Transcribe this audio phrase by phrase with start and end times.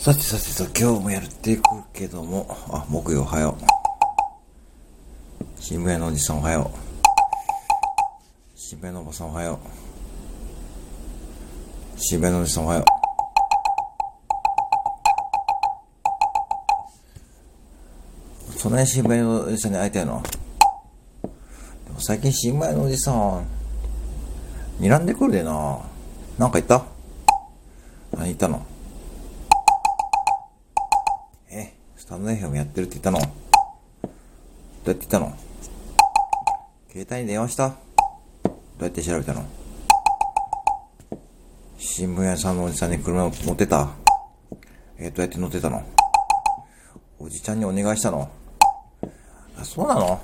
[0.00, 1.62] さてさてさ、今日もやっていく
[1.92, 3.64] けども、あ、木曜おはよう。
[5.60, 6.78] 新聞屋のおじさんおはよう。
[8.56, 9.66] 新聞屋のおばさんおはよう。
[12.00, 12.84] 新聞屋のおじさんおはよ
[18.48, 18.52] う。
[18.58, 20.22] そんなに新聞屋のおじさんに会いたいの？
[21.84, 23.46] でも最近新聞屋のおじさん、
[24.80, 25.78] 睨んでくるでな。
[26.38, 26.86] なんか言った？
[28.16, 28.64] 何言ったの？
[32.00, 33.18] スタンド FM やってるって言ったの？
[33.20, 33.28] どう
[34.86, 35.36] やって言ったの？
[36.88, 37.68] 携帯に電話した？
[37.68, 37.76] ど
[38.80, 39.44] うやって調べたの？
[41.76, 43.90] 新聞屋さんのおじさんに車を持ってた？
[44.96, 45.84] えー、どうやって乗ってたの？
[47.18, 48.30] おじちゃんにお願いしたの？
[49.58, 50.22] あ、そうなの？